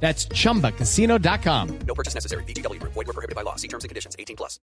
That's 0.00 0.28
chumbacasino.com. 0.28 1.68
No 1.86 1.94
purchase 1.94 2.14
necessary. 2.14 2.44
BGW. 2.44 2.80
Void 2.82 3.06
were 3.06 3.12
prohibited 3.12 3.34
by 3.34 3.42
law. 3.42 3.56
See 3.56 3.68
terms 3.68 3.84
and 3.84 3.88
conditions. 3.88 4.14
18 4.18 4.36
plus. 4.36 4.60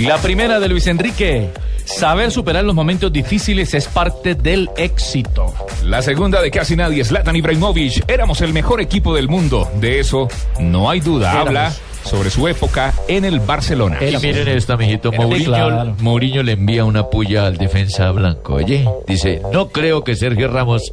La 0.00 0.18
primera 0.18 0.58
de 0.60 0.68
Luis 0.68 0.86
Enrique. 0.86 1.50
Saber 1.84 2.30
superar 2.30 2.64
los 2.64 2.74
momentos 2.74 3.12
difíciles 3.12 3.74
es 3.74 3.86
parte 3.86 4.34
del 4.34 4.68
éxito. 4.76 5.54
La 5.84 6.02
segunda 6.02 6.42
de 6.42 6.50
casi 6.50 6.74
nadie, 6.76 7.04
Zlatan 7.04 7.36
Ibrahimovic. 7.36 8.04
Éramos 8.08 8.40
el 8.40 8.52
mejor 8.52 8.80
equipo 8.80 9.14
del 9.14 9.28
mundo. 9.28 9.70
De 9.76 10.00
eso 10.00 10.28
no 10.58 10.90
hay 10.90 11.00
duda. 11.00 11.40
Habla 11.40 11.72
sobre 12.04 12.30
su 12.30 12.46
época 12.48 12.92
en 13.08 13.24
el 13.24 13.40
Barcelona. 13.40 13.98
Y 14.02 14.16
miren 14.18 14.48
esto, 14.48 14.74
amiguito. 14.74 15.10
Mourinho, 15.12 15.46
claro. 15.46 15.96
Mourinho 16.00 16.42
le 16.42 16.52
envía 16.52 16.84
una 16.84 17.08
puya 17.08 17.46
al 17.46 17.56
defensa 17.56 18.10
blanco. 18.10 18.54
Oye, 18.54 18.88
dice, 19.06 19.40
no 19.52 19.68
creo 19.68 20.04
que 20.04 20.14
Sergio 20.14 20.48
Ramos 20.48 20.92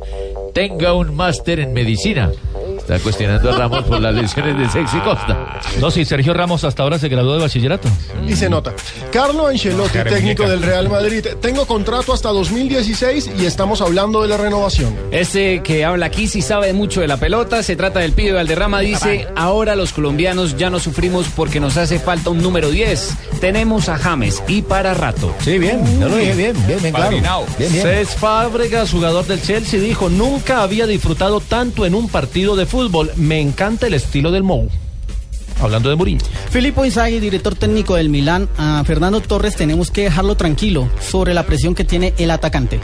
tenga 0.54 0.94
un 0.94 1.16
máster 1.16 1.60
en 1.60 1.74
medicina. 1.74 2.32
Está 2.92 3.04
cuestionando 3.04 3.50
a 3.50 3.58
Ramos 3.58 3.86
por 3.86 4.02
las 4.02 4.14
lesiones 4.14 4.58
de 4.58 4.70
Sexy 4.70 5.00
Costa. 5.00 5.62
No, 5.80 5.90
sí, 5.90 6.04
Sergio 6.04 6.34
Ramos 6.34 6.66
hasta 6.66 6.84
ahora 6.84 7.00
se 7.00 7.08
graduó 7.08 7.36
de 7.36 7.40
bachillerato. 7.40 7.88
Y 8.28 8.36
se 8.36 8.50
nota. 8.50 8.74
Carlo 9.14 9.48
Ancelotti, 9.48 10.00
técnico 10.00 10.44
del 10.44 10.62
Real 10.62 10.90
Madrid. 10.90 11.26
Tengo 11.40 11.66
contrato 11.66 12.12
hasta 12.12 12.28
2016 12.32 13.32
y 13.40 13.46
estamos 13.46 13.80
hablando 13.80 14.22
de 14.22 14.28
la 14.28 14.36
renovación. 14.36 14.94
Este 15.12 15.64
que 15.64 15.86
habla 15.86 16.08
aquí 16.08 16.28
sí 16.28 16.42
sabe 16.42 16.74
mucho 16.74 17.00
de 17.00 17.08
la 17.08 17.16
pelota, 17.16 17.64
se 17.64 17.78
trata 17.78 18.02
del 18.02 18.12
pibe 18.12 18.34
Valderrama, 18.34 18.82
dice, 18.82 19.26
ahora 19.38 19.78
los 19.78 19.94
colombianos 19.94 20.58
ya 20.58 20.70
no 20.70 20.82
sufrimos 20.82 21.28
porque 21.34 21.62
nos 21.62 21.78
hace 21.78 21.98
falta 21.98 22.30
un 22.30 22.42
número 22.42 22.72
10. 22.72 23.14
Tenemos 23.40 23.88
a 23.88 23.98
James 23.98 24.44
y 24.50 24.64
para 24.64 24.94
rato. 24.94 25.34
Sí, 25.40 25.58
bien, 25.60 25.82
yo 25.98 26.10
lo 26.10 26.18
dije 26.18 26.34
bien, 26.34 26.68
bien, 26.68 26.82
bien, 26.82 26.94
claro. 26.94 27.46
Bien, 27.58 27.72
bien. 27.72 27.84
Cés 27.84 28.10
Fábregas, 28.16 28.92
jugador 28.92 29.26
del 29.28 29.42
Chelsea, 29.42 29.80
dijo, 29.80 30.10
nunca 30.10 30.62
había 30.62 30.88
disfrutado 30.88 31.40
tanto 31.40 31.86
en 31.86 31.96
un 31.96 32.10
partido 32.10 32.58
de 32.58 32.66
fútbol. 32.66 32.81
Me 33.18 33.40
encanta 33.40 33.88
el 33.88 33.94
estilo 33.94 34.32
del 34.32 34.44
Mou. 34.44 34.70
Hablando 35.62 35.90
de 35.90 35.96
Mourinho. 35.96 36.22
Filippo 36.50 36.84
Inzaghi, 36.84 37.20
director 37.20 37.56
técnico 37.56 37.96
del 37.96 38.10
Milán, 38.10 38.50
a 38.58 38.84
Fernando 38.84 39.22
Torres 39.22 39.56
tenemos 39.56 39.92
que 39.92 40.04
dejarlo 40.06 40.36
tranquilo 40.36 40.90
sobre 41.00 41.34
la 41.34 41.46
presión 41.46 41.76
que 41.76 41.84
tiene 41.84 42.14
el 42.18 42.32
atacante. 42.32 42.80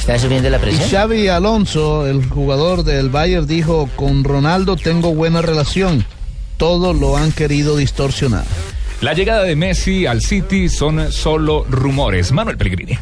¿Está 0.00 0.18
subiendo 0.18 0.48
la 0.48 0.56
Y 0.56 0.60
presión? 0.60 0.88
Xavi 0.88 1.28
Alonso, 1.28 2.06
el 2.06 2.24
jugador 2.24 2.84
del 2.84 3.10
Bayern, 3.10 3.46
dijo, 3.46 3.90
con 3.96 4.24
Ronaldo 4.24 4.76
tengo 4.76 5.14
buena 5.14 5.42
relación. 5.42 6.06
Todo 6.56 6.94
lo 6.94 7.16
han 7.18 7.32
querido 7.32 7.76
distorsionar. 7.76 8.44
La 9.02 9.12
llegada 9.12 9.42
de 9.44 9.54
Messi 9.54 10.06
al 10.06 10.22
City 10.22 10.68
son 10.68 11.12
solo 11.12 11.64
rumores. 11.68 12.32
Manuel 12.32 12.56
Pellegrini. 12.56 12.98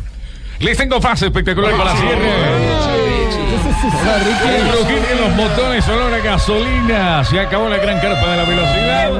Les 0.59 0.77
tengo 0.77 1.01
fase 1.01 1.27
espectacular 1.27 1.77
para 1.77 1.95
la 1.95 2.01
cierre. 2.01 3.16
El 3.57 4.73
rojín 4.73 5.05
en 5.11 5.21
los 5.21 5.37
botones, 5.37 5.89
olor 5.89 6.13
a 6.15 6.19
gasolina. 6.19 7.25
Se 7.25 7.41
acabó 7.41 7.69
la 7.69 7.79
gran 7.79 8.01
carpa 8.01 8.31
de 8.31 8.37
la 8.37 8.45
velocidad. 8.45 9.11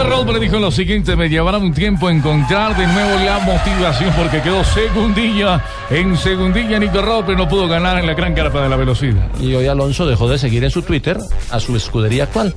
Nico 0.00 0.16
Rosberg 0.16 0.40
dijo 0.40 0.58
lo 0.58 0.70
siguiente, 0.70 1.14
me 1.14 1.28
llevará 1.28 1.58
un 1.58 1.74
tiempo 1.74 2.08
encontrar 2.08 2.74
de 2.74 2.86
nuevo 2.86 3.22
la 3.22 3.38
motivación 3.40 4.10
porque 4.16 4.40
quedó 4.40 4.64
segundilla. 4.64 5.62
En 5.90 6.16
segundilla 6.16 6.78
Nico 6.78 7.02
Rosberg 7.02 7.36
no 7.36 7.46
pudo 7.46 7.68
ganar 7.68 7.98
en 7.98 8.06
la 8.06 8.14
gran 8.14 8.32
carpa 8.32 8.62
de 8.62 8.70
la 8.70 8.76
velocidad. 8.76 9.28
Y 9.38 9.52
hoy 9.54 9.66
Alonso 9.66 10.06
dejó 10.06 10.26
de 10.26 10.38
seguir 10.38 10.64
en 10.64 10.70
su 10.70 10.80
Twitter 10.80 11.18
a 11.50 11.60
su 11.60 11.76
escudería 11.76 12.24
actual. 12.24 12.54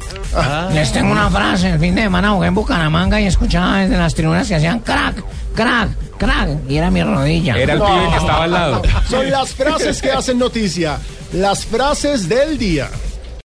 Les 0.74 0.94
tengo 0.94 1.12
una 1.12 1.30
frase. 1.30 1.72
El 1.72 1.80
fin 1.80 1.96
de 1.96 2.04
semana 2.04 2.32
jugué 2.32 2.48
en 2.48 2.56
Bucaramanga 2.56 3.20
y 3.20 3.26
escuchaba 3.26 3.80
desde 3.80 3.98
las 3.98 4.16
tribunas 4.16 4.48
que 4.48 4.56
hacían 4.56 4.80
crack, 4.80 5.22
crack, 5.54 5.90
crack. 6.18 6.50
Y 6.70 6.78
era 6.78 6.92
mi 6.92 7.04
rodilla. 7.04 7.58
Era 7.58 7.74
el 7.74 7.82
pibe 7.82 8.10
que 8.10 8.18
estaba 8.18 8.44
al 8.46 8.52
lado. 8.52 8.82
Son 9.10 9.30
las 9.30 9.54
frases 9.54 10.02
que 10.02 10.12
hacen 10.12 10.40
noticia. 10.40 10.98
Las 11.34 11.66
frases 11.66 12.30
del 12.30 12.58
día. 12.58 12.90